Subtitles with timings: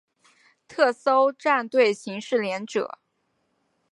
[0.67, 2.97] 特搜战队刑事连者。